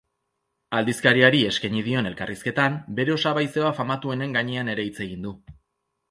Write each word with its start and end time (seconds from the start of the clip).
Aldizkariari 0.75 1.41
eskaini 1.49 1.83
dion 1.87 2.09
elkarrizketan, 2.11 2.77
bere 2.99 3.13
osaba-izeba 3.17 3.69
famatuenen 3.81 4.33
gainean 4.39 4.73
ere 4.75 4.87
hitz 4.89 4.97
egin 5.07 5.27
du. 5.29 5.35